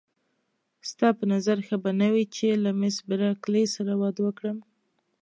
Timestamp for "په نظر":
1.17-1.57